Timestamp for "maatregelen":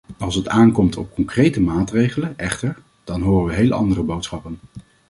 1.61-2.37